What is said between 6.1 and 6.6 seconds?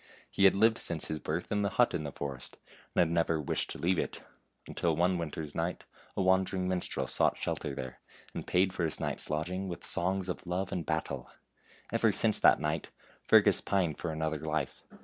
a wan